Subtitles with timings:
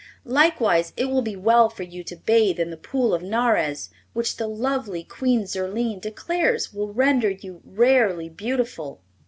[0.25, 4.37] Likewise it will be well for you to bathe in the Pool of Nares, which
[4.37, 9.03] the lovely Queen Zurline declares will render you rarely beautiful.